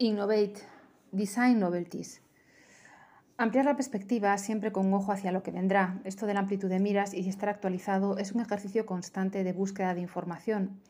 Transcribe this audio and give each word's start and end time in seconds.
Innovate, 0.00 0.60
Design 1.10 1.58
Novelties. 1.58 2.22
Ampliar 3.36 3.64
la 3.64 3.74
perspectiva 3.74 4.38
siempre 4.38 4.70
con 4.70 4.94
ojo 4.94 5.10
hacia 5.10 5.32
lo 5.32 5.42
que 5.42 5.50
vendrá. 5.50 6.00
Esto 6.04 6.26
de 6.26 6.34
la 6.34 6.40
amplitud 6.40 6.68
de 6.68 6.78
miras 6.78 7.14
y 7.14 7.28
estar 7.28 7.48
actualizado 7.48 8.16
es 8.16 8.30
un 8.30 8.40
ejercicio 8.40 8.86
constante 8.86 9.42
de 9.42 9.52
búsqueda 9.52 9.94
de 9.94 10.00
información. 10.00 10.80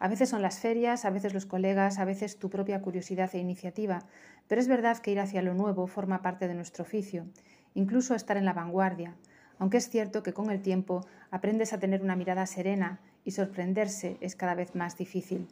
A 0.00 0.08
veces 0.08 0.30
son 0.30 0.42
las 0.42 0.58
ferias, 0.58 1.04
a 1.04 1.10
veces 1.10 1.34
los 1.34 1.46
colegas, 1.46 2.00
a 2.00 2.04
veces 2.04 2.36
tu 2.40 2.50
propia 2.50 2.82
curiosidad 2.82 3.30
e 3.32 3.38
iniciativa, 3.38 4.00
pero 4.48 4.60
es 4.60 4.66
verdad 4.66 4.98
que 4.98 5.12
ir 5.12 5.20
hacia 5.20 5.40
lo 5.40 5.54
nuevo 5.54 5.86
forma 5.86 6.20
parte 6.20 6.48
de 6.48 6.54
nuestro 6.54 6.82
oficio, 6.82 7.26
incluso 7.74 8.16
estar 8.16 8.36
en 8.36 8.44
la 8.44 8.54
vanguardia, 8.54 9.14
aunque 9.60 9.76
es 9.76 9.88
cierto 9.88 10.24
que 10.24 10.32
con 10.32 10.50
el 10.50 10.62
tiempo 10.62 11.06
aprendes 11.30 11.72
a 11.72 11.78
tener 11.78 12.02
una 12.02 12.16
mirada 12.16 12.44
serena 12.44 12.98
y 13.24 13.30
sorprenderse 13.30 14.16
es 14.20 14.34
cada 14.34 14.56
vez 14.56 14.74
más 14.74 14.96
difícil. 14.96 15.46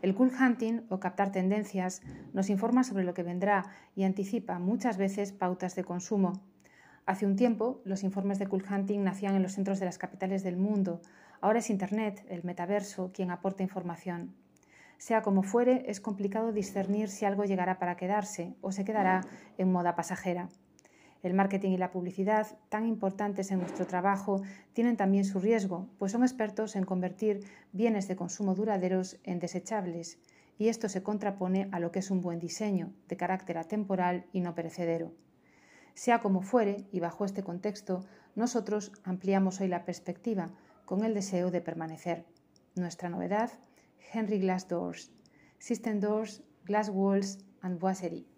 El 0.00 0.14
cool 0.14 0.30
hunting 0.30 0.82
o 0.90 1.00
captar 1.00 1.32
tendencias 1.32 2.02
nos 2.32 2.50
informa 2.50 2.84
sobre 2.84 3.04
lo 3.04 3.14
que 3.14 3.24
vendrá 3.24 3.64
y 3.96 4.04
anticipa 4.04 4.60
muchas 4.60 4.96
veces 4.96 5.32
pautas 5.32 5.74
de 5.74 5.82
consumo. 5.82 6.40
Hace 7.04 7.26
un 7.26 7.34
tiempo, 7.34 7.80
los 7.84 8.04
informes 8.04 8.38
de 8.38 8.46
cool 8.46 8.64
hunting 8.70 9.02
nacían 9.02 9.34
en 9.34 9.42
los 9.42 9.52
centros 9.52 9.80
de 9.80 9.86
las 9.86 9.98
capitales 9.98 10.44
del 10.44 10.56
mundo. 10.56 11.00
Ahora 11.40 11.58
es 11.58 11.70
Internet, 11.70 12.24
el 12.28 12.44
metaverso, 12.44 13.10
quien 13.12 13.30
aporta 13.30 13.62
información. 13.62 14.34
Sea 14.98 15.22
como 15.22 15.42
fuere, 15.42 15.84
es 15.88 16.00
complicado 16.00 16.52
discernir 16.52 17.08
si 17.08 17.24
algo 17.24 17.44
llegará 17.44 17.78
para 17.78 17.96
quedarse 17.96 18.54
o 18.60 18.72
se 18.72 18.84
quedará 18.84 19.22
en 19.56 19.72
moda 19.72 19.96
pasajera. 19.96 20.48
El 21.22 21.34
marketing 21.34 21.70
y 21.70 21.78
la 21.78 21.90
publicidad, 21.90 22.46
tan 22.68 22.86
importantes 22.86 23.50
en 23.50 23.58
nuestro 23.58 23.86
trabajo, 23.86 24.42
tienen 24.72 24.96
también 24.96 25.24
su 25.24 25.40
riesgo, 25.40 25.88
pues 25.98 26.12
son 26.12 26.22
expertos 26.22 26.76
en 26.76 26.84
convertir 26.84 27.40
bienes 27.72 28.06
de 28.06 28.16
consumo 28.16 28.54
duraderos 28.54 29.18
en 29.24 29.40
desechables, 29.40 30.18
y 30.58 30.68
esto 30.68 30.88
se 30.88 31.02
contrapone 31.02 31.68
a 31.72 31.80
lo 31.80 31.90
que 31.90 32.00
es 32.00 32.10
un 32.10 32.20
buen 32.20 32.38
diseño, 32.38 32.92
de 33.08 33.16
carácter 33.16 33.58
atemporal 33.58 34.26
y 34.32 34.40
no 34.40 34.54
perecedero. 34.54 35.12
Sea 35.94 36.20
como 36.20 36.42
fuere, 36.42 36.86
y 36.92 37.00
bajo 37.00 37.24
este 37.24 37.42
contexto, 37.42 38.04
nosotros 38.36 38.92
ampliamos 39.02 39.60
hoy 39.60 39.66
la 39.66 39.84
perspectiva 39.84 40.50
con 40.84 41.04
el 41.04 41.14
deseo 41.14 41.50
de 41.50 41.60
permanecer. 41.60 42.24
Nuestra 42.76 43.08
novedad, 43.08 43.50
Henry 44.12 44.38
Glass 44.38 44.68
Doors, 44.68 45.10
System 45.58 45.98
Doors, 45.98 46.42
Glass 46.64 46.88
Walls 46.88 47.38
and 47.60 47.80
Boiserie. 47.80 48.37